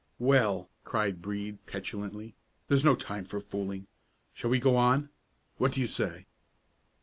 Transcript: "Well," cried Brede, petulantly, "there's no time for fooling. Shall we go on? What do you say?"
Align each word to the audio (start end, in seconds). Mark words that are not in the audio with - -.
"Well," 0.17 0.67
cried 0.83 1.21
Brede, 1.21 1.63
petulantly, 1.67 2.33
"there's 2.67 2.83
no 2.83 2.95
time 2.95 3.23
for 3.23 3.39
fooling. 3.39 3.85
Shall 4.33 4.49
we 4.49 4.57
go 4.57 4.75
on? 4.75 5.09
What 5.57 5.73
do 5.73 5.79
you 5.79 5.85
say?" 5.85 6.25